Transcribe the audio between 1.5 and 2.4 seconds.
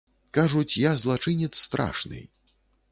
страшны.